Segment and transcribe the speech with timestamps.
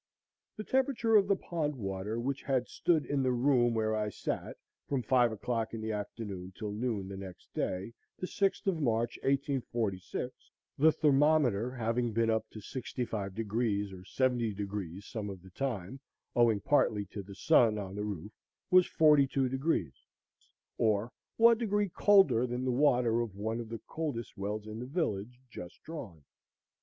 [0.57, 4.57] The temperature of the pond water which had stood in the room where I sat
[4.87, 9.19] from five o'clock in the afternoon till noon the next day, the sixth of March,
[9.21, 10.33] 1846,
[10.79, 15.99] the thermometer having been up to 65° or 70° some of the time,
[16.35, 18.31] owing partly to the sun on the roof,
[18.71, 19.91] was 42°,
[20.79, 24.87] or one degree colder than the water of one of the coldest wells in the
[24.87, 26.23] village just drawn.